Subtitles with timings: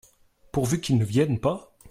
[0.51, 1.77] Pourvu qu'ils ne viennent pas!